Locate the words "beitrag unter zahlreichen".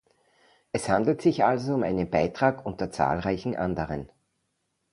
2.09-3.55